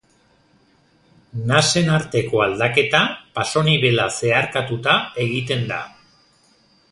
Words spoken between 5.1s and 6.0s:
egiten da.